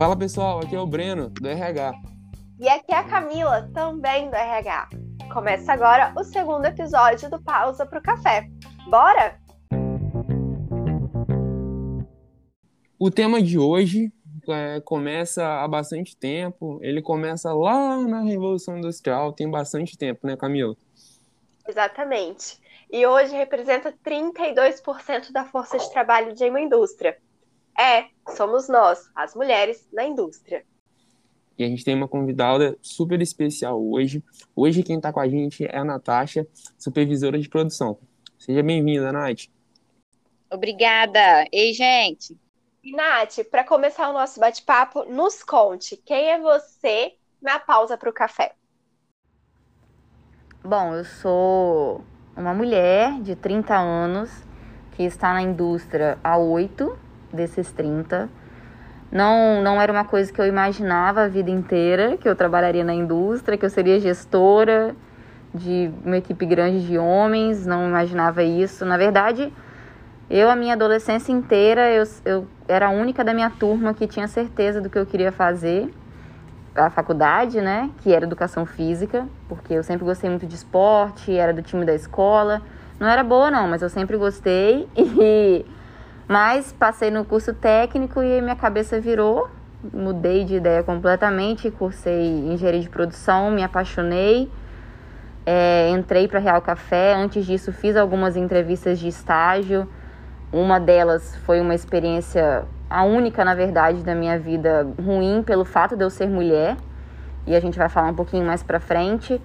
[0.00, 1.92] Fala pessoal, aqui é o Breno, do RH.
[2.58, 4.88] E aqui é a Camila, também do RH.
[5.32, 8.48] Começa agora o segundo episódio do Pausa pro Café.
[8.88, 9.38] Bora?
[12.98, 14.12] O tema de hoje
[14.48, 16.78] é, começa há bastante tempo.
[16.82, 20.74] Ele começa lá na Revolução Industrial, tem bastante tempo, né, Camila?
[21.68, 22.58] Exatamente.
[22.92, 27.16] E hoje representa 32% da força de trabalho de uma indústria.
[27.78, 30.64] É, somos nós, as mulheres, na indústria.
[31.56, 34.24] E a gente tem uma convidada super especial hoje.
[34.56, 37.96] Hoje quem está com a gente é a Natasha, supervisora de produção.
[38.38, 39.46] Seja bem-vinda, Nath.
[40.50, 41.46] Obrigada.
[41.52, 42.36] Ei, gente.
[42.82, 48.10] E, Nath, para começar o nosso bate-papo, nos conte quem é você na pausa para
[48.10, 48.54] o café.
[50.64, 52.04] Bom, eu sou
[52.36, 54.30] uma mulher de 30 anos
[54.92, 56.96] que está na indústria há oito
[57.32, 58.28] desses 30.
[59.10, 62.94] Não, não era uma coisa que eu imaginava a vida inteira, que eu trabalharia na
[62.94, 64.94] indústria, que eu seria gestora
[65.52, 68.84] de uma equipe grande de homens, não imaginava isso.
[68.84, 69.52] Na verdade,
[70.30, 74.28] eu, a minha adolescência inteira, eu, eu era a única da minha turma que tinha
[74.28, 75.92] certeza do que eu queria fazer.
[76.74, 81.52] A faculdade, né, que era educação física, porque eu sempre gostei muito de esporte, era
[81.52, 82.62] do time da escola.
[82.98, 85.64] Não era boa, não, mas eu sempre gostei e
[86.28, 89.50] mas passei no curso técnico e minha cabeça virou,
[89.92, 94.48] mudei de ideia completamente, cursei engenharia de produção, me apaixonei,
[95.44, 97.14] é, entrei para Real Café.
[97.14, 99.88] Antes disso, fiz algumas entrevistas de estágio.
[100.52, 105.96] Uma delas foi uma experiência, a única, na verdade, da minha vida ruim pelo fato
[105.96, 106.76] de eu ser mulher.
[107.46, 109.40] E a gente vai falar um pouquinho mais para frente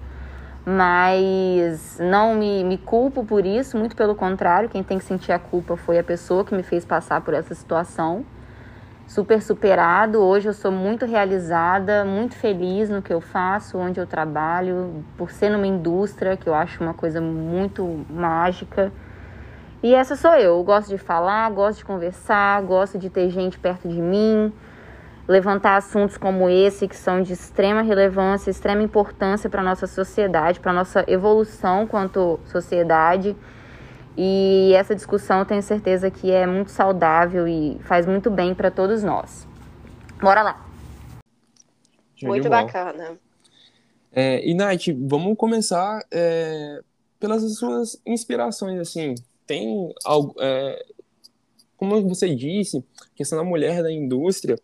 [0.68, 5.38] mas não me, me culpo por isso, muito pelo contrário, quem tem que sentir a
[5.38, 8.24] culpa foi a pessoa que me fez passar por essa situação.
[9.06, 14.06] Super superado, hoje eu sou muito realizada, muito feliz no que eu faço, onde eu
[14.08, 18.92] trabalho, por ser numa indústria que eu acho uma coisa muito mágica.
[19.82, 23.58] E essa sou eu, eu gosto de falar, gosto de conversar, gosto de ter gente
[23.58, 24.52] perto de mim,
[25.28, 30.60] levantar assuntos como esse, que são de extrema relevância, extrema importância para a nossa sociedade,
[30.60, 33.36] para a nossa evolução quanto sociedade.
[34.16, 38.70] E essa discussão eu tenho certeza que é muito saudável e faz muito bem para
[38.70, 39.46] todos nós.
[40.20, 40.66] Bora lá!
[42.22, 43.18] Muito bacana.
[44.10, 46.80] É, e Nath, vamos começar é,
[47.20, 49.14] pelas suas inspirações, assim.
[49.46, 50.84] Tem algo, é,
[51.76, 52.84] como você disse,
[53.14, 54.56] questão da mulher da indústria,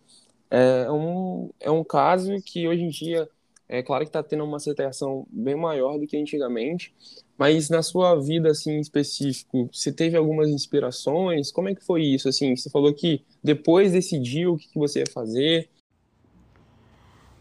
[0.51, 3.29] é um, é um caso que hoje em dia,
[3.69, 6.95] é claro que está tendo uma aceitação bem maior do que antigamente,
[7.39, 11.51] mas na sua vida, assim, em específico, você teve algumas inspirações?
[11.51, 12.55] Como é que foi isso, assim?
[12.55, 15.69] Você falou que depois decidiu o que você ia fazer.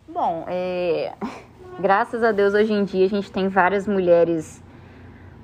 [0.08, 1.14] Bom, é...
[1.80, 4.64] graças a Deus, hoje em dia, a gente tem várias mulheres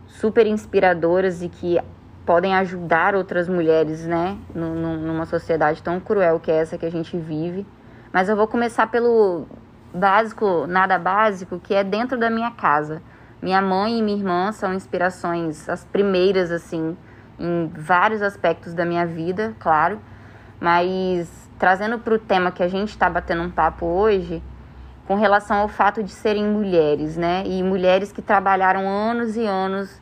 [0.07, 1.79] super inspiradoras e que
[2.25, 7.17] podem ajudar outras mulheres, né, numa sociedade tão cruel que é essa que a gente
[7.17, 7.65] vive.
[8.11, 9.45] Mas eu vou começar pelo
[9.93, 13.01] básico, nada básico, que é dentro da minha casa.
[13.41, 16.97] Minha mãe e minha irmã são inspirações, as primeiras, assim,
[17.39, 19.99] em vários aspectos da minha vida, claro.
[20.59, 21.29] Mas
[21.59, 24.41] trazendo para o tema que a gente está batendo um papo hoje,
[25.07, 27.43] com relação ao fato de serem mulheres, né?
[27.45, 30.01] E mulheres que trabalharam anos e anos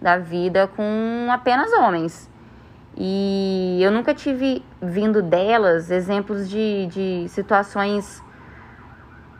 [0.00, 2.30] da vida com apenas homens.
[2.96, 8.24] E eu nunca tive vindo delas exemplos de, de situações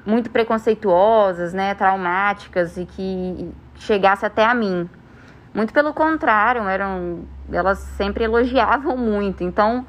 [0.04, 4.88] muito preconceituosas, né, traumáticas e que chegasse até a mim.
[5.54, 9.42] Muito pelo contrário, eram elas sempre elogiavam muito.
[9.42, 9.86] Então,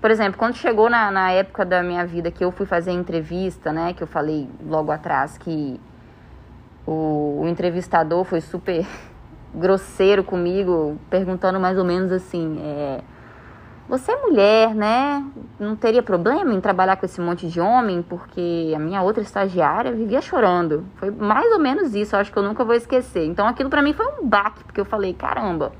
[0.00, 3.72] por exemplo, quando chegou na, na época da minha vida que eu fui fazer entrevista,
[3.72, 5.80] né, que eu falei logo atrás que
[6.86, 8.86] o, o entrevistador foi super
[9.52, 13.00] grosseiro comigo, perguntando mais ou menos assim: é,
[13.88, 15.24] Você é mulher, né?
[15.58, 18.00] Não teria problema em trabalhar com esse monte de homem?
[18.00, 20.84] Porque a minha outra estagiária vivia chorando.
[20.94, 23.26] Foi mais ou menos isso, acho que eu nunca vou esquecer.
[23.26, 25.72] Então aquilo para mim foi um baque, porque eu falei: caramba.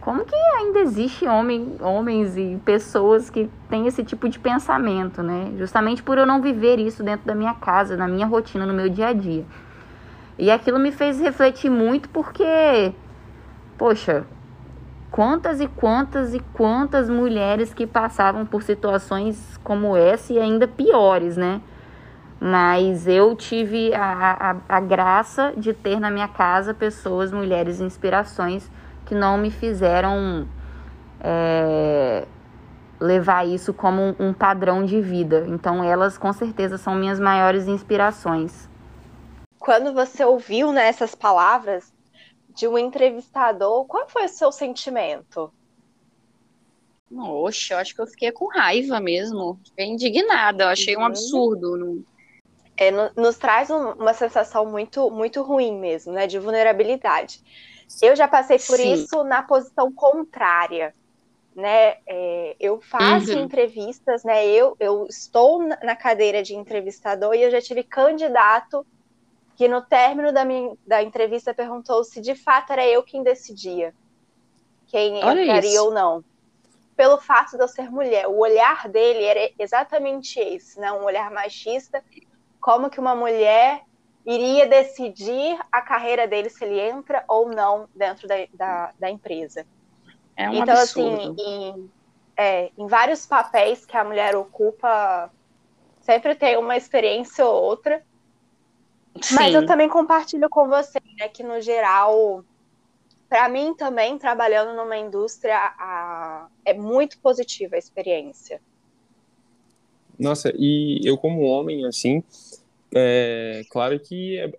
[0.00, 5.52] Como que ainda existe homem, homens e pessoas que têm esse tipo de pensamento, né?
[5.58, 8.88] Justamente por eu não viver isso dentro da minha casa, na minha rotina, no meu
[8.88, 9.44] dia a dia.
[10.38, 12.94] E aquilo me fez refletir muito porque,
[13.76, 14.24] poxa,
[15.10, 21.36] quantas e quantas e quantas mulheres que passavam por situações como essa e ainda piores,
[21.36, 21.60] né?
[22.40, 28.70] Mas eu tive a, a, a graça de ter na minha casa pessoas, mulheres, inspirações
[29.10, 30.48] que não me fizeram
[31.20, 32.24] é,
[33.00, 35.44] levar isso como um, padrão de vida.
[35.48, 38.68] Então, elas com certeza são minhas maiores inspirações.
[39.58, 41.92] Quando você ouviu né, essas palavras
[42.54, 45.52] de um entrevistador, qual foi o seu sentimento?
[47.12, 49.58] Oxe, eu acho que eu fiquei com raiva mesmo.
[49.64, 51.06] Fiquei indignada, eu achei um uhum.
[51.06, 51.76] absurdo.
[51.76, 52.04] Não...
[52.76, 56.28] É, no, nos traz um, uma sensação muito, muito ruim mesmo, né?
[56.28, 57.42] De vulnerabilidade.
[58.02, 58.92] Eu já passei por Sim.
[58.92, 60.94] isso na posição contrária.
[61.54, 63.42] Né, é, eu faço uhum.
[63.42, 64.46] entrevistas, né?
[64.46, 68.86] Eu, eu estou na cadeira de entrevistador e eu já tive candidato
[69.56, 73.92] que no término da, minha, da entrevista perguntou se de fato era eu quem decidia
[74.86, 75.84] quem Olha entraria isso.
[75.84, 76.24] ou não
[76.96, 78.26] pelo fato de eu ser mulher.
[78.28, 80.92] O olhar dele era exatamente esse, né?
[80.92, 82.04] Um olhar machista,
[82.60, 83.82] como que uma mulher
[84.26, 89.66] iria decidir a carreira dele se ele entra ou não dentro da, da, da empresa.
[90.36, 91.42] É um então, assim, absurdo.
[91.42, 91.90] assim, em,
[92.36, 95.30] é, em vários papéis que a mulher ocupa,
[96.00, 98.02] sempre tem uma experiência ou outra.
[99.20, 99.34] Sim.
[99.34, 102.44] Mas eu também compartilho com você, né, que no geral
[103.30, 108.60] para mim também, trabalhando numa indústria, a, é muito positiva a experiência.
[110.18, 112.24] Nossa, e eu como homem, assim,
[112.94, 114.52] é claro que é,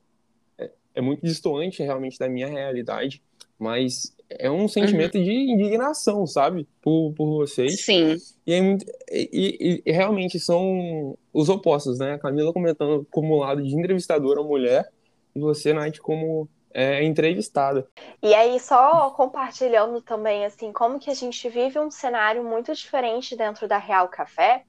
[0.58, 3.22] é, é muito distoante realmente da minha realidade,
[3.60, 5.24] mas é um sentimento uhum.
[5.24, 6.68] de indignação, sabe?
[6.82, 7.84] Por, por vocês.
[7.84, 8.18] Sim.
[8.46, 12.14] E, é muito, e, e, realmente são os opostos, né?
[12.14, 14.90] A Camila comentando como lado de entrevistadora mulher
[15.36, 17.88] e você, Nath, como é, entrevistada.
[18.22, 23.36] E aí, só compartilhando também, assim, como que a gente vive um cenário muito diferente
[23.36, 24.64] dentro da Real Café,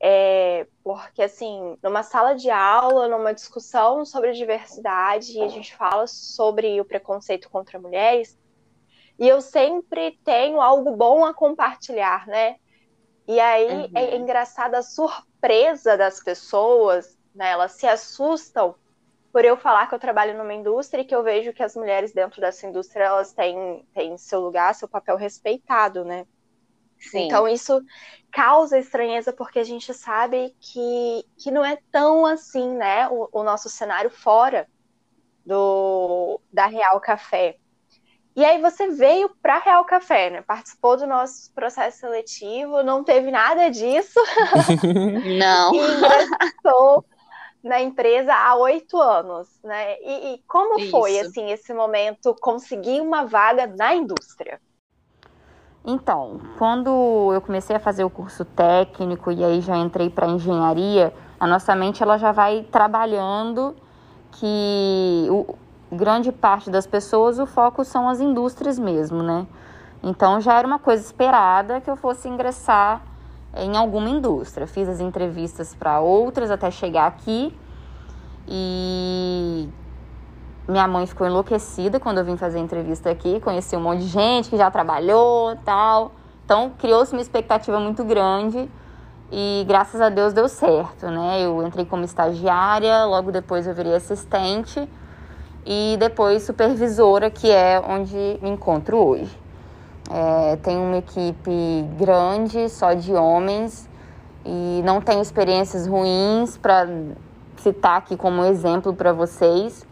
[0.00, 6.80] é, porque, assim, numa sala de aula, numa discussão sobre diversidade, a gente fala sobre
[6.80, 8.38] o preconceito contra mulheres,
[9.18, 12.56] e eu sempre tenho algo bom a compartilhar, né?
[13.26, 13.90] E aí é uhum.
[13.94, 17.50] é engraçada a surpresa das pessoas, né?
[17.50, 18.76] Elas se assustam
[19.32, 22.12] por eu falar que eu trabalho numa indústria e que eu vejo que as mulheres
[22.12, 26.24] dentro dessa indústria elas têm, têm seu lugar, seu papel respeitado, né?
[26.98, 27.26] Sim.
[27.26, 27.82] Então isso
[28.30, 33.42] causa estranheza porque a gente sabe que, que não é tão assim, né, o, o
[33.42, 34.66] nosso cenário fora
[35.44, 37.56] do da Real Café.
[38.36, 40.42] E aí você veio para Real Café, né?
[40.42, 44.20] Participou do nosso processo seletivo, não teve nada disso.
[45.40, 45.74] Não.
[45.74, 47.04] e ingressou
[47.64, 49.96] na empresa há oito anos, né?
[50.00, 50.90] E, e como Isso.
[50.92, 54.60] foi assim esse momento conseguir uma vaga na indústria?
[55.90, 61.14] Então, quando eu comecei a fazer o curso técnico e aí já entrei para engenharia,
[61.40, 63.74] a nossa mente ela já vai trabalhando
[64.32, 65.56] que o,
[65.90, 69.46] grande parte das pessoas o foco são as indústrias mesmo, né?
[70.02, 73.00] Então já era uma coisa esperada que eu fosse ingressar
[73.56, 74.66] em alguma indústria.
[74.66, 77.56] Fiz as entrevistas para outras até chegar aqui
[78.46, 79.70] e
[80.68, 83.40] minha mãe ficou enlouquecida quando eu vim fazer a entrevista aqui.
[83.40, 86.12] Conheci um monte de gente que já trabalhou tal.
[86.44, 88.70] Então criou-se uma expectativa muito grande
[89.32, 91.42] e graças a Deus deu certo, né?
[91.42, 94.88] Eu entrei como estagiária, logo depois eu virei assistente
[95.64, 99.38] e depois supervisora, que é onde me encontro hoje.
[100.10, 103.88] É, tenho uma equipe grande, só de homens,
[104.44, 106.88] e não tenho experiências ruins para
[107.58, 109.86] citar aqui como exemplo para vocês.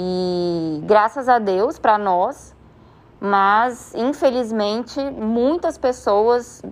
[0.00, 2.54] E graças a Deus para nós,
[3.20, 6.62] mas infelizmente muitas pessoas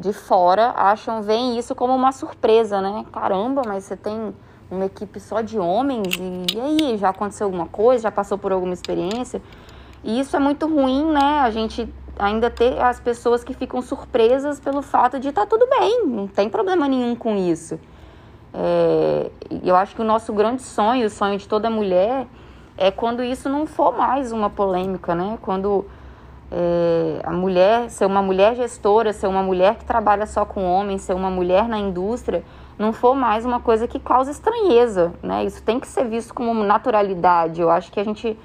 [0.00, 3.04] de fora acham, veem isso como uma surpresa, né?
[3.12, 4.34] Caramba, mas você tem
[4.70, 8.04] uma equipe só de homens e, e aí, já aconteceu alguma coisa?
[8.04, 9.42] Já passou por alguma experiência?
[10.02, 11.40] E isso é muito ruim, né?
[11.40, 11.86] A gente
[12.18, 16.26] ainda ter as pessoas que ficam surpresas pelo fato de estar tá tudo bem, não
[16.26, 17.78] tem problema nenhum com isso.
[18.54, 19.30] É,
[19.62, 22.26] eu acho que o nosso grande sonho, o sonho de toda mulher,
[22.80, 25.38] é quando isso não for mais uma polêmica, né?
[25.42, 25.84] Quando
[26.50, 31.02] é, a mulher, ser uma mulher gestora, ser uma mulher que trabalha só com homens,
[31.02, 32.42] ser uma mulher na indústria,
[32.78, 35.44] não for mais uma coisa que causa estranheza, né?
[35.44, 37.60] Isso tem que ser visto como naturalidade.
[37.60, 38.36] Eu acho que a gente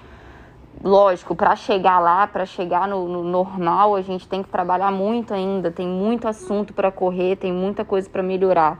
[0.84, 5.34] lógico, para chegar lá, para chegar no, no, normal, a gente tem que trabalhar muito
[5.34, 8.78] ainda, tem muito assunto para correr, tem muita coisa para melhorar.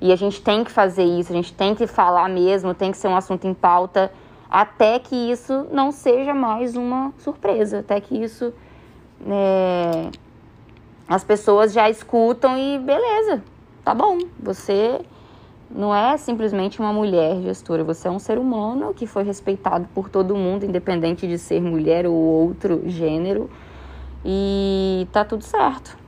[0.00, 2.96] E a gente tem que fazer isso, a gente tem que falar mesmo, tem que
[2.96, 4.12] ser um assunto em pauta,
[4.48, 8.52] até que isso não seja mais uma surpresa, até que isso
[9.26, 10.10] é,
[11.08, 13.42] as pessoas já escutam e beleza,
[13.84, 15.00] tá bom, você
[15.70, 20.08] não é simplesmente uma mulher gestora, você é um ser humano que foi respeitado por
[20.08, 23.50] todo mundo, independente de ser mulher ou outro gênero,
[24.24, 25.98] e tá tudo certo.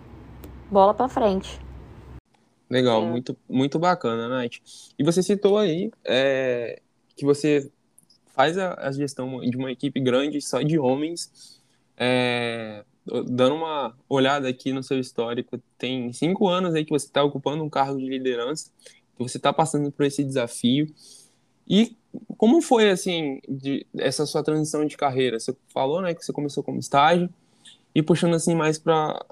[0.71, 1.61] bola para frente.
[2.69, 3.07] Legal, é.
[3.07, 4.57] muito, muito bacana, Nath.
[4.99, 6.81] E você citou aí é,
[7.17, 7.71] que você
[8.37, 11.59] faz a, a, gestão de uma equipe grande só de homens.
[11.97, 12.85] É,
[13.27, 17.65] dando uma olhada aqui no seu histórico, tem cinco anos aí que você está ocupando
[17.65, 18.71] um cargo de liderança,
[19.19, 20.87] você está passando por esse desafio.
[21.67, 21.97] E
[22.37, 25.41] como foi, assim, de, essa sua transição de carreira?
[25.41, 27.31] Você falou, né, que você começou como estágio,
[27.95, 29.25] e puxando, assim, mais para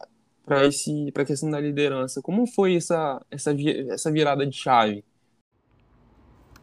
[0.46, 2.20] para esse para a questão da liderança.
[2.22, 3.54] Como foi essa essa
[3.90, 5.04] essa virada de chave?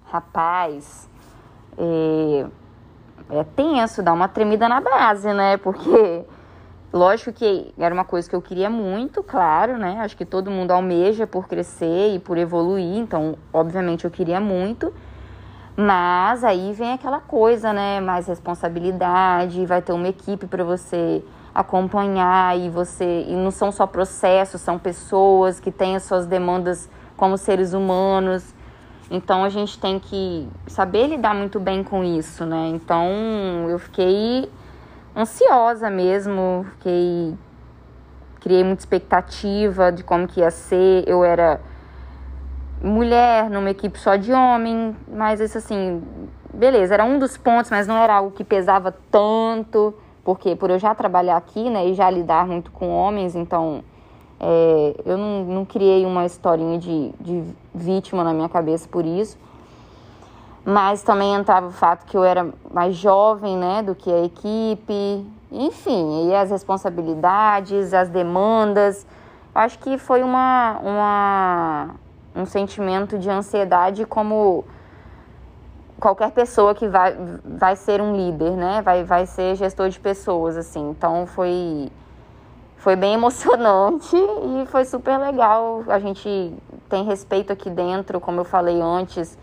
[0.03, 1.09] Rapaz,
[1.77, 5.57] é, tenso, dá uma tremida na base, né?
[5.57, 6.25] Porque
[6.91, 9.97] lógico que era uma coisa que eu queria muito, claro, né?
[9.99, 14.93] Acho que todo mundo almeja por crescer e por evoluir, então, obviamente, eu queria muito.
[15.75, 18.01] Mas aí vem aquela coisa, né?
[18.01, 21.23] Mais responsabilidade, vai ter uma equipe para você
[21.53, 26.89] acompanhar e você e não são só processos, são pessoas que têm as suas demandas
[27.15, 28.53] como seres humanos.
[29.11, 32.69] Então a gente tem que saber lidar muito bem com isso, né?
[32.69, 33.05] Então
[33.69, 34.49] eu fiquei
[35.13, 37.35] ansiosa mesmo, fiquei
[38.39, 41.03] criei muita expectativa de como que ia ser.
[41.05, 41.59] Eu era
[42.81, 46.01] mulher numa equipe só de homem, mas isso assim,
[46.53, 50.79] beleza, era um dos pontos, mas não era algo que pesava tanto porque por eu
[50.79, 53.83] já trabalhar aqui, né, e já lidar muito com homens, então
[54.43, 57.43] é, eu não, não criei uma historinha de, de
[57.73, 59.37] vítima na minha cabeça por isso.
[60.65, 65.25] Mas também entrava o fato que eu era mais jovem, né, do que a equipe,
[65.51, 69.05] enfim, e as responsabilidades, as demandas.
[69.53, 71.89] Eu acho que foi uma, uma,
[72.35, 74.63] um sentimento de ansiedade como
[75.99, 78.81] qualquer pessoa que vai, vai ser um líder, né?
[78.81, 80.89] Vai, vai ser gestor de pessoas, assim.
[80.89, 81.91] Então foi,
[82.81, 85.83] foi bem emocionante e foi super legal.
[85.87, 86.51] A gente
[86.89, 89.37] tem respeito aqui dentro, como eu falei antes,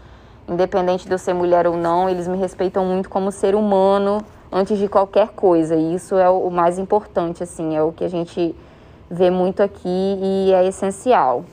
[0.49, 4.19] independente de eu ser mulher ou não, eles me respeitam muito como ser humano
[4.51, 5.77] antes de qualquer coisa.
[5.77, 8.57] E isso é o mais importante, assim, é o que a gente
[9.09, 11.45] vê muito aqui e é essencial.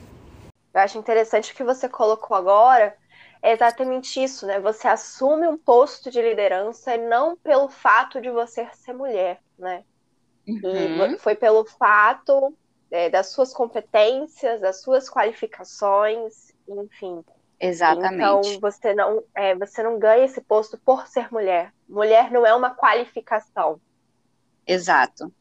[0.74, 2.96] Eu acho interessante o que você colocou agora,
[3.44, 4.60] é exatamente isso, né?
[4.60, 9.84] Você assume um posto de liderança não pelo fato de você ser mulher, né?
[10.48, 11.18] Uhum.
[11.18, 12.56] Foi pelo fato
[12.92, 17.24] é, das suas competências, das suas qualificações, enfim.
[17.60, 18.16] Exatamente.
[18.16, 21.74] Então você não, é, você não ganha esse posto por ser mulher.
[21.88, 23.80] Mulher não é uma qualificação.
[24.68, 25.32] Exato,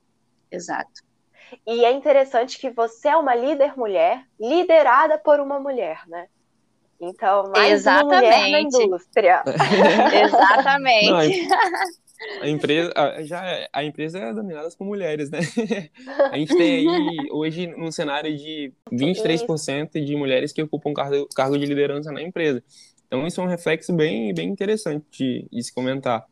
[0.50, 1.02] exato.
[1.66, 6.28] E é interessante que você é uma líder mulher, liderada por uma mulher, né?
[7.00, 8.06] Então, mais Exatamente.
[8.06, 9.42] uma mulher na indústria.
[10.24, 11.46] Exatamente.
[11.46, 11.58] Não,
[12.40, 15.40] a, empresa, já, é, a empresa é dominada por mulheres, né?
[16.30, 21.58] A gente tem aí, hoje, um cenário de 23% de mulheres que ocupam cargo, cargo
[21.58, 22.62] de liderança na empresa.
[23.06, 26.26] Então, isso é um reflexo bem, bem interessante de, de se comentar.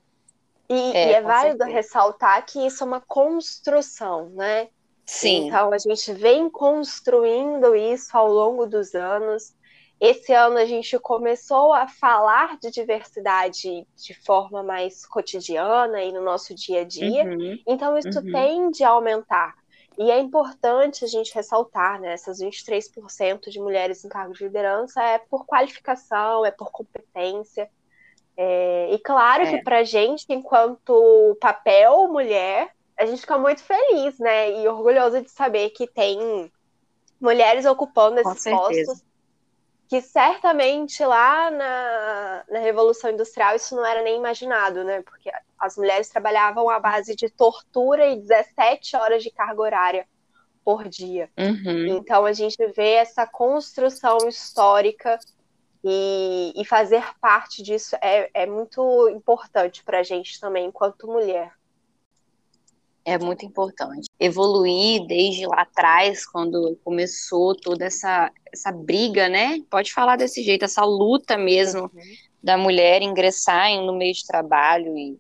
[0.68, 1.76] E é, e é válido certeza.
[1.76, 4.68] ressaltar que isso é uma construção, né?
[5.04, 5.48] Sim.
[5.48, 9.54] Então, a gente vem construindo isso ao longo dos anos.
[10.02, 16.20] Esse ano a gente começou a falar de diversidade de forma mais cotidiana e no
[16.20, 18.32] nosso dia a dia, uhum, então isso uhum.
[18.32, 19.54] tende a aumentar.
[19.96, 25.00] E é importante a gente ressaltar, né, essas 23% de mulheres em cargos de liderança
[25.00, 27.70] é por qualificação, é por competência.
[28.36, 29.50] É, e claro é.
[29.52, 35.22] que para a gente, enquanto papel mulher, a gente fica muito feliz, né, e orgulhosa
[35.22, 36.50] de saber que tem
[37.20, 39.11] mulheres ocupando esses postos
[39.92, 45.02] que certamente lá na, na Revolução Industrial isso não era nem imaginado, né?
[45.02, 50.08] Porque as mulheres trabalhavam à base de tortura e 17 horas de carga horária
[50.64, 51.28] por dia.
[51.38, 51.88] Uhum.
[51.88, 55.18] Então a gente vê essa construção histórica
[55.84, 61.52] e, e fazer parte disso é, é muito importante para a gente também, enquanto mulher
[63.04, 64.08] é muito importante.
[64.18, 69.60] Evoluir desde lá atrás, quando começou toda essa, essa briga, né?
[69.70, 72.14] Pode falar desse jeito, essa luta mesmo uhum.
[72.42, 75.18] da mulher ingressar no meio de trabalho e,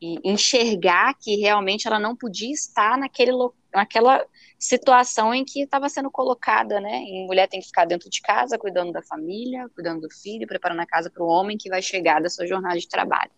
[0.00, 3.32] e, enxergar que realmente ela não podia estar naquele,
[3.74, 4.24] naquela
[4.58, 7.02] situação em que estava sendo colocada, né?
[7.02, 10.80] E mulher tem que ficar dentro de casa, cuidando da família, cuidando do filho, preparando
[10.80, 13.32] a casa para o homem que vai chegar da sua jornada de trabalho.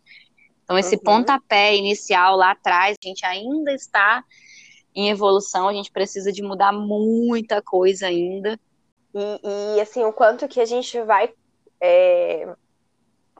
[0.72, 1.02] Então, esse uhum.
[1.02, 4.24] pontapé inicial lá atrás, a gente ainda está
[4.94, 8.58] em evolução, a gente precisa de mudar muita coisa ainda.
[9.14, 11.30] E, e assim, o quanto que a gente vai
[11.78, 12.48] é,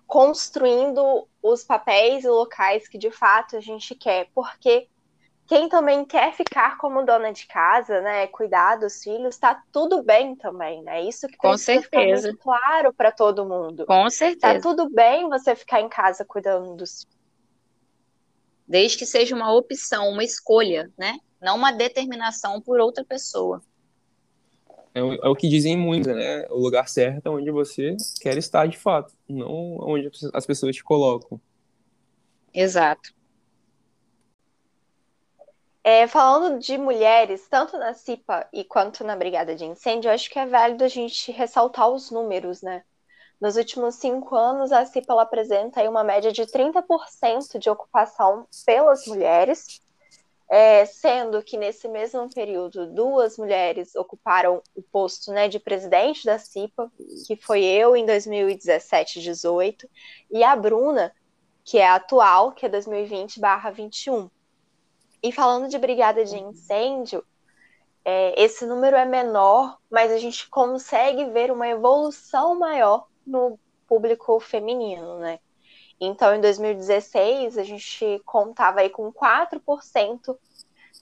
[0.06, 4.28] construindo os papéis e locais que de fato a gente quer.
[4.34, 4.88] Porque
[5.46, 10.36] quem também quer ficar como dona de casa, né, cuidar dos filhos, tá tudo bem
[10.36, 11.02] também, né?
[11.02, 12.28] Isso que Com certeza.
[12.28, 13.86] muito claro para todo mundo.
[13.86, 14.60] Com Tá certeza.
[14.60, 17.22] tudo bem você ficar em casa cuidando dos filhos.
[18.66, 21.19] Desde que seja uma opção, uma escolha, né?
[21.40, 23.62] Não uma determinação por outra pessoa.
[24.95, 26.47] É, o- é o que dizem muito, né?
[26.50, 30.85] O lugar certo é onde você quer estar de fato, não onde as pessoas te
[30.85, 31.40] colocam.
[32.52, 33.14] Exato.
[35.85, 40.31] É, falando de mulheres, tanto na CIPA e quanto na Brigada de Incêndio, eu acho
[40.31, 42.85] que é válido a gente ressaltar os números, né?
[43.42, 49.82] Nos últimos cinco anos, a CIPA apresenta uma média de 30% de ocupação pelas mulheres,
[50.49, 56.38] é, sendo que nesse mesmo período, duas mulheres ocuparam o posto né, de presidente da
[56.38, 56.88] CIPA,
[57.26, 59.90] que foi eu em 2017 18,
[60.30, 61.12] e a Bruna,
[61.64, 64.30] que é a atual, que é 2020/21.
[65.20, 67.25] E falando de brigada de incêndio,
[68.04, 74.38] é, esse número é menor, mas a gente consegue ver uma evolução maior no público
[74.41, 75.38] feminino, né?
[76.00, 80.37] Então, em 2016, a gente contava aí com 4%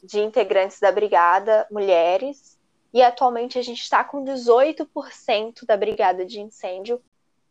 [0.02, 2.58] de integrantes da brigada mulheres,
[2.92, 7.00] e atualmente a gente está com 18% da brigada de incêndio.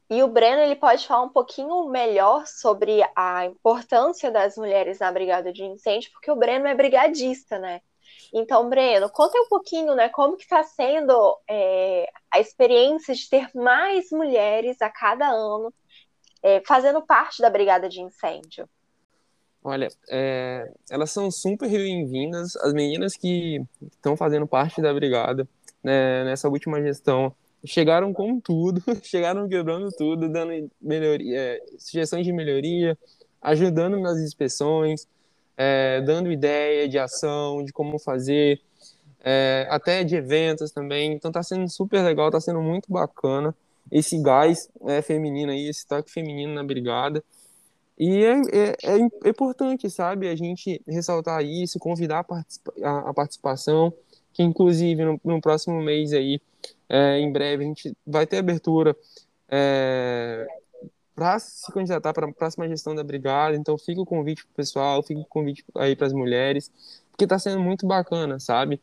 [0.09, 5.11] E o Breno ele pode falar um pouquinho melhor sobre a importância das mulheres na
[5.11, 7.81] brigada de incêndio, porque o Breno é brigadista, né?
[8.33, 13.49] Então, Breno, conta um pouquinho, né, como que está sendo é, a experiência de ter
[13.55, 15.73] mais mulheres a cada ano
[16.43, 18.69] é, fazendo parte da brigada de incêndio.
[19.63, 22.55] Olha, é, elas são super bem-vindas.
[22.57, 25.47] As meninas que estão fazendo parte da brigada
[25.83, 32.31] né, nessa última gestão chegaram com tudo, chegaram quebrando tudo, dando melhoria, é, sugestões de
[32.31, 32.97] melhoria,
[33.41, 35.07] ajudando nas inspeções,
[35.61, 38.61] é, dando ideia de ação, de como fazer,
[39.21, 41.11] é, até de eventos também.
[41.11, 43.53] Então tá sendo super legal, tá sendo muito bacana
[43.91, 47.21] esse gás é, feminino aí, esse toque feminino na brigada.
[47.97, 48.75] E é, é,
[49.25, 53.93] é, importante, sabe, a gente ressaltar isso, convidar a, participa a, a participação,
[54.31, 56.39] que inclusive no, no próximo mês aí,
[56.87, 58.95] é, em breve, a gente vai ter abertura
[59.49, 60.47] é,
[61.19, 63.53] para se candidatar para a próxima gestão da brigada.
[63.53, 66.71] Então, fica o convite para o pessoal, fica o convite aí para as mulheres,
[67.11, 68.81] porque está sendo muito bacana, sabe?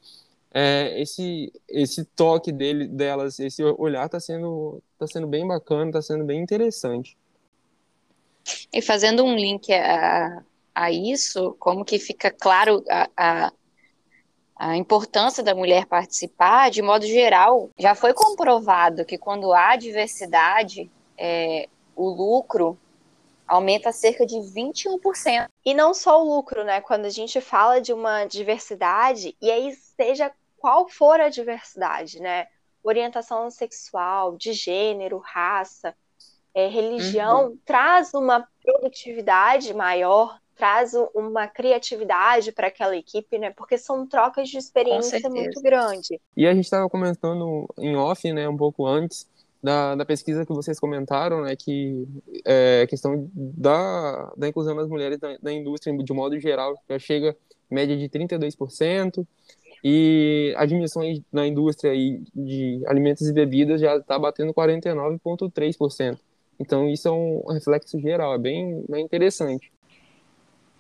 [0.52, 6.02] É, esse esse toque dele delas, esse olhar está sendo tá sendo bem bacana, está
[6.02, 7.16] sendo bem interessante.
[8.70, 10.42] E fazendo um link a,
[10.74, 13.52] a isso, como que fica claro a, a,
[14.56, 20.90] a, importância da mulher participar, de modo geral, já foi comprovado que quando há diversidade,
[21.18, 22.78] é, o lucro
[23.48, 25.48] aumenta cerca de 21%.
[25.64, 26.80] E não só o lucro, né?
[26.80, 32.48] Quando a gente fala de uma diversidade, e aí seja qual for a diversidade, né?
[32.82, 35.94] Orientação sexual, de gênero, raça,
[36.54, 37.58] é, religião, uhum.
[37.64, 43.50] traz uma produtividade maior, traz uma criatividade para aquela equipe, né?
[43.50, 46.20] Porque são trocas de experiência muito grande.
[46.36, 49.28] E a gente estava comentando em off, né, um pouco antes,
[49.62, 52.06] da, da pesquisa que vocês comentaram, né, que
[52.44, 56.98] é a questão da, da inclusão das mulheres na, na indústria, de modo geral, já
[56.98, 57.36] chega
[57.70, 59.26] média de 32%,
[59.88, 61.92] e admissões na indústria
[62.34, 66.18] de alimentos e bebidas já está batendo 49,3%.
[66.58, 69.70] Então, isso é um reflexo geral, é bem, bem interessante.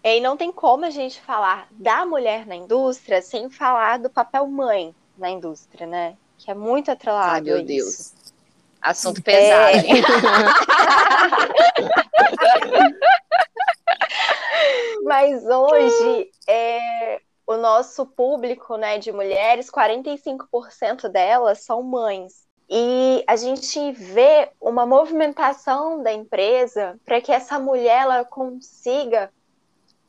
[0.02, 4.46] E não tem como a gente falar da mulher na indústria sem falar do papel
[4.46, 6.16] mãe na indústria, né?
[6.38, 7.34] Que é muito atrelado.
[7.34, 8.12] Ai, meu Deus.
[8.86, 9.78] Assunto pesado.
[9.78, 9.82] É...
[15.02, 22.46] Mas hoje, é, o nosso público né, de mulheres, 45% delas são mães.
[22.68, 29.32] E a gente vê uma movimentação da empresa para que essa mulher ela consiga,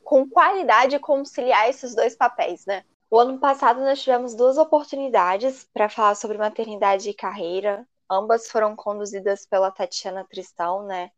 [0.03, 2.83] com qualidade, conciliar esses dois papéis, né?
[3.09, 7.87] O ano passado nós tivemos duas oportunidades para falar sobre maternidade e carreira.
[8.09, 11.11] Ambas foram conduzidas pela Tatiana Tristão, né?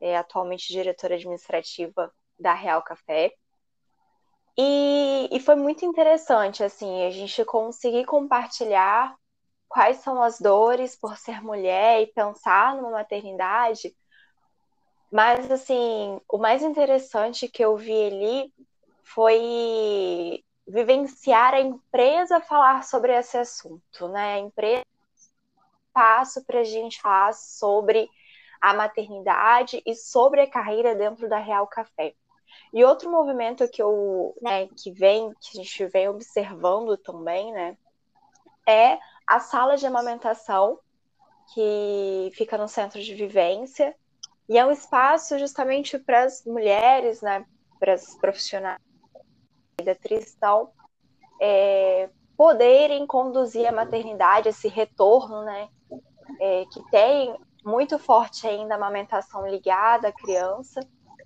[0.00, 3.32] É atualmente diretora administrativa da Real Café.
[4.56, 9.16] E, e foi muito interessante, assim, a gente conseguir compartilhar
[9.68, 13.96] quais são as dores por ser mulher e pensar numa maternidade.
[15.10, 18.52] Mas, assim, o mais interessante que eu vi ali
[19.02, 24.34] foi vivenciar a empresa falar sobre esse assunto, né?
[24.34, 24.84] A empresa
[25.94, 28.10] passo para a gente falar sobre
[28.60, 32.14] a maternidade e sobre a carreira dentro da Real Café.
[32.72, 37.76] E outro movimento que eu, né, que vem, que a gente vem observando também, né,
[38.66, 40.78] é a sala de amamentação,
[41.52, 43.94] que fica no centro de vivência,
[44.48, 47.46] e é um espaço justamente para as mulheres, né,
[47.78, 48.80] para as profissionais
[49.84, 50.70] da Tristão,
[51.40, 55.68] é, poderem conduzir a maternidade, esse retorno, né,
[56.40, 57.34] é, que tem
[57.64, 60.80] muito forte ainda a amamentação ligada à criança.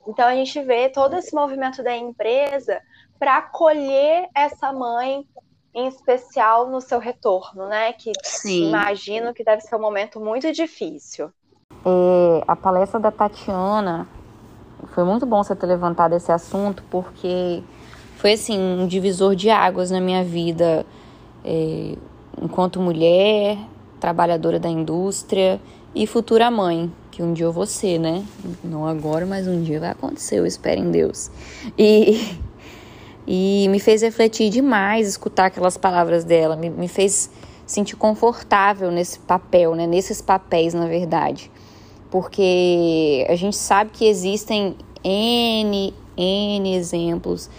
[0.06, 2.80] Então a gente vê todo esse movimento da empresa
[3.18, 5.26] para acolher essa mãe,
[5.74, 7.92] em especial no seu retorno, né?
[7.92, 8.68] Que Sim.
[8.68, 11.30] imagino que deve ser um momento muito difícil.
[11.84, 14.06] É, a palestra da Tatiana
[14.94, 17.62] foi muito bom você ter levantado esse assunto, porque
[18.16, 20.87] foi assim um divisor de águas na minha vida
[21.44, 21.96] é,
[22.40, 23.58] enquanto mulher,
[24.00, 25.61] trabalhadora da indústria
[25.94, 28.24] e futura mãe, que um dia eu vou ser, né?
[28.62, 31.30] Não agora, mas um dia vai acontecer, eu espero em Deus.
[31.76, 32.38] E,
[33.26, 37.30] e me fez refletir demais escutar aquelas palavras dela, me, me fez
[37.66, 39.87] sentir confortável nesse papel, né?
[39.87, 41.50] Nesses papéis, na verdade.
[42.11, 47.50] Porque a gente sabe que existem N, N exemplos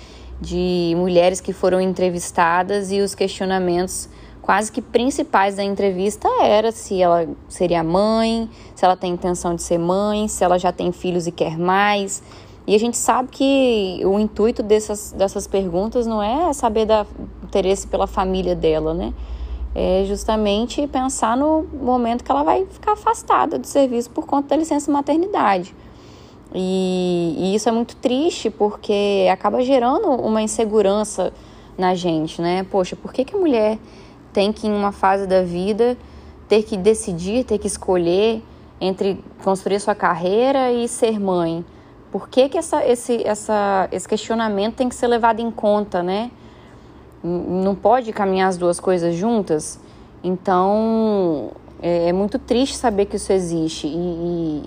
[0.42, 4.10] de mulheres que foram entrevistadas e os questionamentos
[4.50, 9.62] quase que principais da entrevista era se ela seria mãe, se ela tem intenção de
[9.62, 12.24] ser mãe, se ela já tem filhos e quer mais.
[12.66, 17.06] E a gente sabe que o intuito dessas, dessas perguntas não é saber da
[17.44, 19.14] interesse pela família dela, né?
[19.76, 24.56] É justamente pensar no momento que ela vai ficar afastada do serviço por conta da
[24.56, 25.76] licença maternidade.
[26.56, 31.32] E, e isso é muito triste porque acaba gerando uma insegurança
[31.78, 32.66] na gente, né?
[32.72, 33.78] Poxa, por que, que a mulher
[34.34, 35.98] tem que, em uma fase da vida,
[36.48, 38.44] ter que decidir, ter que escolher
[38.82, 41.66] entre construir sua carreira e ser mãe.
[42.12, 46.32] Por que, que essa, esse, essa, esse questionamento tem que ser levado em conta, né?
[47.24, 49.80] Não pode caminhar as duas coisas juntas?
[50.24, 53.88] Então, é, é muito triste saber que isso existe.
[53.88, 54.64] E, e,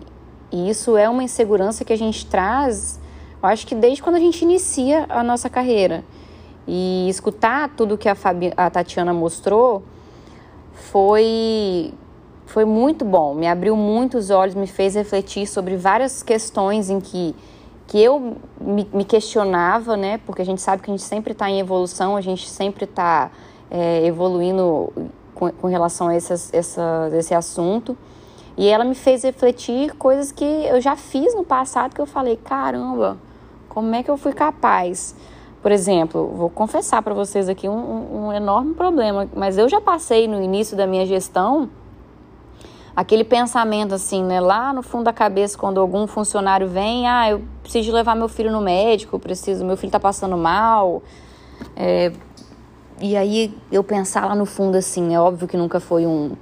[0.52, 3.00] e isso é uma insegurança que a gente traz,
[3.42, 6.04] eu acho que desde quando a gente inicia a nossa carreira.
[6.66, 9.82] E escutar tudo que a, Fabi, a Tatiana mostrou
[10.72, 11.92] foi,
[12.46, 13.34] foi muito bom.
[13.34, 17.34] Me abriu muitos olhos, me fez refletir sobre várias questões em que,
[17.86, 20.18] que eu me, me questionava, né?
[20.24, 23.30] Porque a gente sabe que a gente sempre está em evolução, a gente sempre está
[23.70, 24.92] é, evoluindo
[25.34, 27.96] com, com, relação a essas, essa, esse assunto.
[28.56, 32.36] E ela me fez refletir coisas que eu já fiz no passado que eu falei,
[32.36, 33.16] caramba,
[33.68, 35.16] como é que eu fui capaz?
[35.62, 40.26] Por exemplo, vou confessar para vocês aqui um, um, enorme problema, mas eu já passei
[40.26, 41.70] no início da minha gestão
[42.96, 47.42] aquele pensamento assim, né, lá no fundo da cabeça quando algum funcionário vem, ah, eu
[47.62, 51.00] preciso levar meu filho no médico, preciso, meu filho está passando mal,
[51.76, 52.12] é,
[53.00, 56.32] e aí eu pensar lá no fundo assim, é óbvio que nunca foi um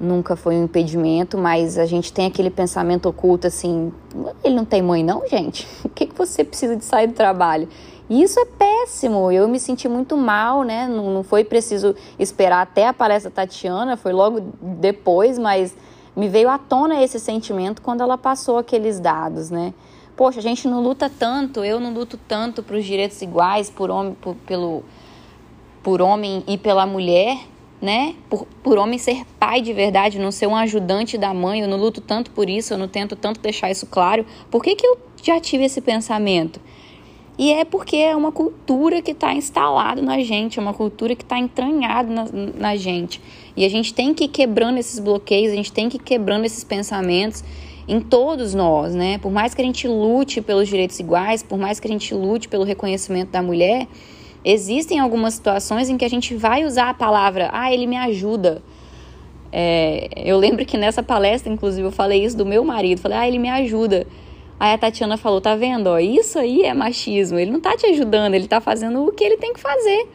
[0.00, 3.92] nunca foi um impedimento, mas a gente tem aquele pensamento oculto assim,
[4.42, 5.68] ele não tem mãe não, gente?
[5.84, 7.68] O que, que você precisa de sair do trabalho?
[8.10, 9.30] E isso é péssimo.
[9.30, 10.88] Eu me senti muito mal, né?
[10.88, 15.76] Não, não foi preciso esperar até a palestra Tatiana, foi logo depois, mas
[16.16, 19.72] me veio à tona esse sentimento quando ela passou aqueles dados, né?
[20.16, 23.90] Poxa, a gente não luta tanto, eu não luto tanto para os direitos iguais por
[23.90, 24.82] homem, por, pelo,
[25.80, 27.38] por homem e pela mulher,
[27.80, 28.16] né?
[28.28, 31.78] Por, por homem ser pai de verdade, não ser um ajudante da mãe, eu não
[31.78, 34.26] luto tanto por isso, eu não tento tanto deixar isso claro.
[34.50, 36.60] Por que, que eu já tive esse pensamento?
[37.40, 41.22] E é porque é uma cultura que está instalada na gente, é uma cultura que
[41.22, 43.18] está entranhada na, na gente.
[43.56, 46.44] E a gente tem que ir quebrando esses bloqueios, a gente tem que ir quebrando
[46.44, 47.42] esses pensamentos
[47.88, 49.16] em todos nós, né?
[49.16, 52.46] Por mais que a gente lute pelos direitos iguais, por mais que a gente lute
[52.46, 53.88] pelo reconhecimento da mulher,
[54.44, 58.62] existem algumas situações em que a gente vai usar a palavra, ah, ele me ajuda.
[59.50, 63.26] É, eu lembro que nessa palestra, inclusive, eu falei isso do meu marido, falei, ah,
[63.26, 64.06] ele me ajuda.
[64.60, 65.86] Aí a Tatiana falou: tá vendo?
[65.86, 67.38] Ó, isso aí é machismo.
[67.38, 70.06] Ele não tá te ajudando, ele tá fazendo o que ele tem que fazer.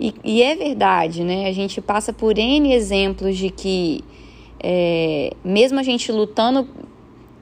[0.00, 1.46] E, e é verdade, né?
[1.46, 4.02] A gente passa por N exemplos de que,
[4.58, 6.66] é, mesmo a gente lutando,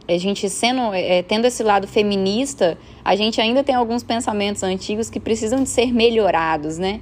[0.09, 5.09] a gente sendo, é, tendo esse lado feminista, a gente ainda tem alguns pensamentos antigos
[5.09, 7.01] que precisam de ser melhorados, né?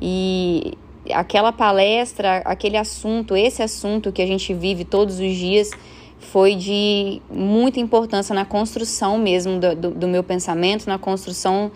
[0.00, 0.74] E
[1.12, 5.72] aquela palestra, aquele assunto, esse assunto que a gente vive todos os dias
[6.18, 11.70] foi de muita importância na construção mesmo do, do, do meu pensamento, na construção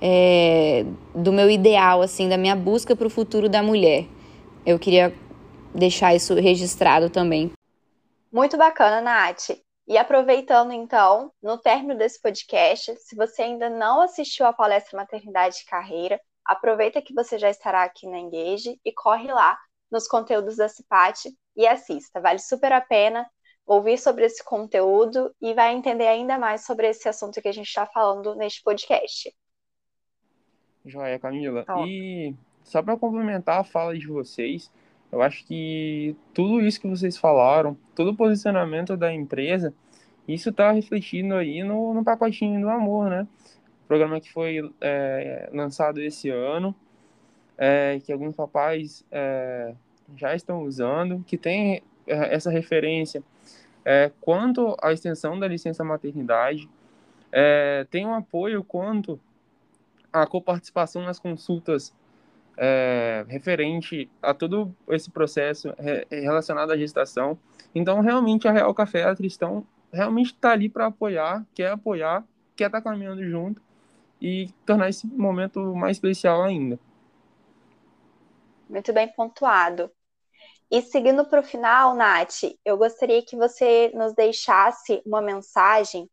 [0.00, 4.06] é, do meu ideal, assim, da minha busca para o futuro da mulher.
[4.64, 5.14] Eu queria
[5.74, 7.52] deixar isso registrado também.
[8.32, 9.50] Muito bacana, Nath.
[9.86, 15.56] E aproveitando então, no término desse podcast, se você ainda não assistiu a palestra Maternidade
[15.62, 19.58] e Carreira, aproveita que você já estará aqui na Engage e corre lá
[19.90, 22.20] nos conteúdos da CIPAT e assista.
[22.20, 23.26] Vale super a pena
[23.70, 27.68] ouvir sobre esse conteúdo e vai entender ainda mais sobre esse assunto que a gente
[27.68, 29.32] está falando neste podcast.
[30.84, 31.64] Joia, Camila.
[31.86, 34.68] E só para complementar a fala de vocês,
[35.12, 39.72] eu acho que tudo isso que vocês falaram, todo o posicionamento da empresa,
[40.26, 43.24] isso está refletindo aí no, no pacotinho do amor, né?
[43.84, 46.74] O programa que foi é, lançado esse ano,
[47.56, 49.74] é, que alguns papais é,
[50.16, 53.22] já estão usando, que tem é, essa referência
[53.84, 56.68] é, quanto à extensão da licença maternidade,
[57.32, 59.18] é, tem um apoio quanto
[60.12, 61.94] à coparticipação nas consultas
[62.56, 65.72] é, referente a todo esse processo
[66.10, 67.38] relacionado à gestação.
[67.74, 72.24] Então, realmente, a Real Café a Tristão realmente está ali para apoiar, quer apoiar,
[72.56, 73.62] quer estar tá caminhando junto
[74.20, 76.78] e tornar esse momento mais especial ainda.
[78.68, 79.90] Muito bem pontuado.
[80.70, 86.08] E seguindo para o final, Nath, eu gostaria que você nos deixasse uma mensagem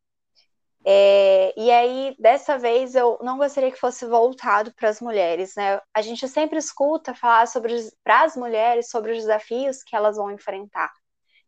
[0.89, 5.81] é, e aí, dessa vez, eu não gostaria que fosse voltado para as mulheres, né?
[5.93, 10.31] A gente sempre escuta falar sobre para as mulheres sobre os desafios que elas vão
[10.31, 10.89] enfrentar.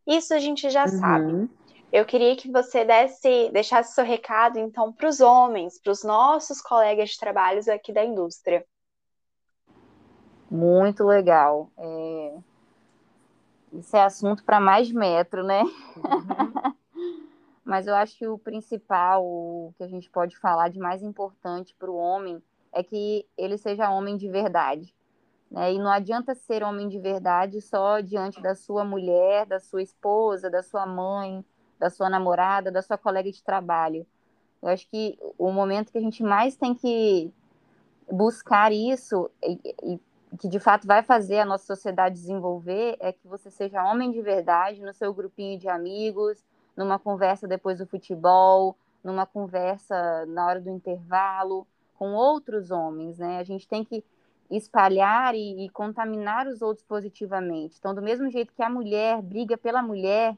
[0.06, 1.00] Isso a gente já uhum.
[1.00, 1.50] sabe.
[1.90, 6.62] Eu queria que você desse, deixasse seu recado, então, para os homens, para os nossos
[6.62, 8.66] colegas de trabalho aqui da indústria.
[10.52, 11.72] Muito legal.
[11.78, 12.38] É...
[13.74, 15.62] Isso é assunto para mais metro, né?
[15.64, 16.74] Uhum.
[17.64, 21.76] Mas eu acho que o principal, o que a gente pode falar de mais importante
[21.78, 22.42] para o homem,
[22.74, 24.94] é que ele seja homem de verdade.
[25.52, 25.74] Né?
[25.74, 30.50] E não adianta ser homem de verdade só diante da sua mulher, da sua esposa,
[30.50, 31.46] da sua mãe,
[31.78, 34.06] da sua namorada, da sua colega de trabalho.
[34.62, 37.32] Eu acho que o momento que a gente mais tem que
[38.12, 40.00] buscar isso e, e
[40.38, 44.22] que de fato vai fazer a nossa sociedade desenvolver é que você seja homem de
[44.22, 46.44] verdade no seu grupinho de amigos,
[46.76, 51.66] numa conversa depois do futebol, numa conversa na hora do intervalo
[51.98, 53.40] com outros homens, né?
[53.40, 54.04] A gente tem que
[54.50, 57.76] espalhar e, e, contaminar os outros positivamente.
[57.78, 60.36] Então, do mesmo jeito que a mulher briga pela mulher,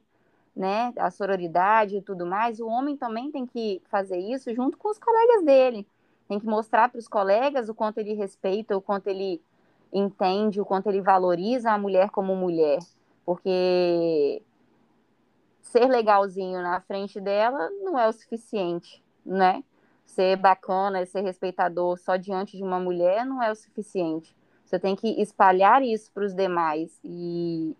[0.55, 4.89] né, a sororidade e tudo mais, o homem também tem que fazer isso junto com
[4.89, 5.87] os colegas dele.
[6.27, 9.41] Tem que mostrar para os colegas o quanto ele respeita, o quanto ele
[9.91, 12.79] entende, o quanto ele valoriza a mulher como mulher.
[13.25, 14.41] Porque
[15.61, 19.63] ser legalzinho na frente dela não é o suficiente, né?
[20.05, 24.35] Ser bacana, ser respeitador só diante de uma mulher não é o suficiente.
[24.65, 26.99] Você tem que espalhar isso para os demais.
[27.03, 27.75] E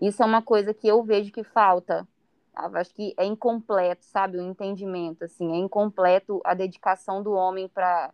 [0.00, 2.06] isso é uma coisa que eu vejo que falta.
[2.54, 4.38] Acho que é incompleto, sabe?
[4.38, 8.12] O entendimento, assim, é incompleto a dedicação do homem para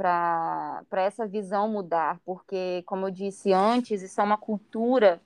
[0.00, 5.20] para essa visão mudar, porque, como eu disse antes, isso é uma cultura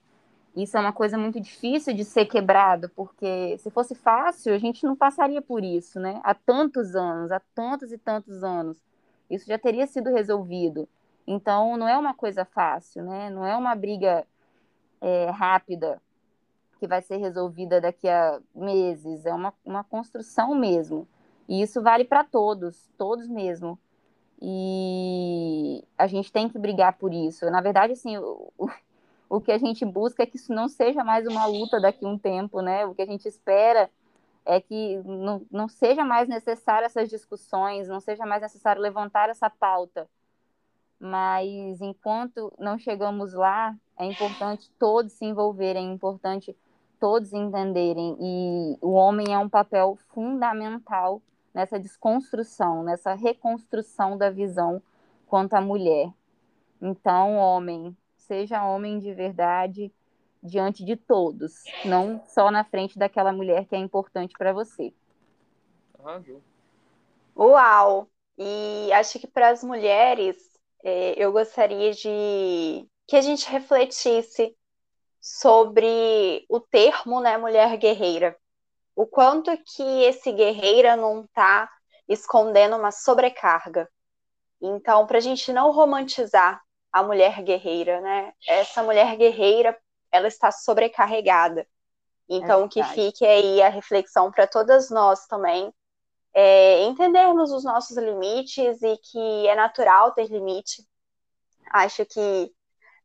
[0.57, 4.85] isso é uma coisa muito difícil de ser quebrado, porque se fosse fácil, a gente
[4.85, 6.21] não passaria por isso, né?
[6.23, 8.81] Há tantos anos, há tantos e tantos anos.
[9.29, 10.89] Isso já teria sido resolvido.
[11.27, 13.31] Então, não é uma coisa fácil, né?
[13.31, 14.25] Não é uma briga
[15.01, 16.01] é, rápida
[16.79, 19.27] que vai ser resolvida daqui a meses.
[19.27, 21.09] É uma, uma construção mesmo.
[21.49, 23.77] E isso vale para todos, todos mesmo.
[24.41, 27.49] E a gente tem que brigar por isso.
[27.51, 28.53] Na verdade, assim, o,
[29.29, 32.09] o que a gente busca é que isso não seja mais uma luta daqui a
[32.09, 32.85] um tempo, né?
[32.87, 33.91] O que a gente espera
[34.45, 39.49] é que não, não seja mais necessário essas discussões, não seja mais necessário levantar essa
[39.49, 40.09] pauta.
[41.01, 46.57] Mas enquanto não chegamos lá, é importante todos se envolverem, é importante
[47.01, 48.17] todos entenderem.
[48.21, 51.21] E o homem é um papel fundamental
[51.55, 54.83] nessa desconstrução, nessa reconstrução da visão
[55.27, 56.13] quanto à mulher.
[56.83, 59.93] Então, homem, seja homem de verdade
[60.43, 64.93] diante de todos, não só na frente daquela mulher que é importante para você.
[65.99, 66.43] Arrasou.
[67.37, 68.09] Uau!
[68.37, 70.37] E acho que para as mulheres,
[70.83, 74.55] é, eu gostaria de que a gente refletisse
[75.21, 78.37] sobre o termo, né, mulher guerreira.
[78.97, 81.71] O quanto que esse guerreira não está
[82.09, 83.89] escondendo uma sobrecarga.
[84.61, 88.33] Então, para a gente não romantizar a mulher guerreira, né?
[88.47, 89.77] Essa mulher guerreira,
[90.13, 91.67] ela está sobrecarregada.
[92.29, 95.73] Então, é que fique aí a reflexão para todas nós também,
[96.33, 100.87] é, entendermos os nossos limites e que é natural ter limite.
[101.71, 102.53] Acho que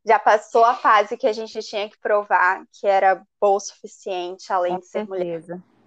[0.06, 4.52] já passou a fase que a gente tinha que provar que era boa o suficiente,
[4.52, 5.56] além Com de ser certeza.
[5.56, 5.79] mulher.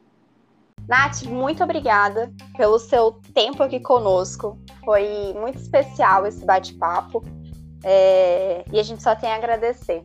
[0.92, 4.58] Nath, muito obrigada pelo seu tempo aqui conosco.
[4.84, 7.24] Foi muito especial esse bate-papo.
[7.82, 8.62] É...
[8.70, 10.04] E a gente só tem a agradecer.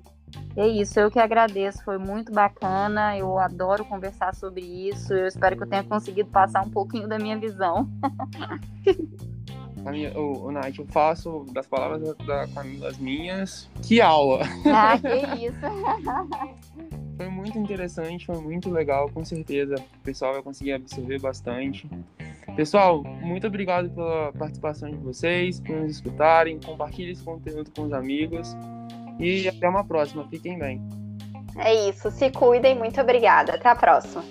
[0.55, 5.57] É isso, eu que agradeço, foi muito bacana, eu adoro conversar sobre isso, eu espero
[5.57, 7.89] que eu tenha conseguido passar um pouquinho da minha visão.
[9.83, 13.69] Camila, oh, Nath, eu faço das palavras da Camila as minhas.
[13.83, 14.43] Que aula!
[14.65, 16.97] Ah, que isso!
[17.17, 19.75] foi muito interessante, foi muito legal, com certeza.
[19.75, 21.89] O pessoal vai conseguir absorver bastante.
[22.55, 26.59] Pessoal, muito obrigado pela participação de vocês, por nos escutarem.
[26.59, 28.55] Compartilhe esse conteúdo com os amigos.
[29.19, 30.27] E até uma próxima.
[30.29, 30.81] Fiquem bem.
[31.57, 32.11] É isso.
[32.11, 32.77] Se cuidem.
[32.77, 33.55] Muito obrigada.
[33.55, 34.23] Até a próxima.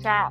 [0.00, 0.30] Tchau.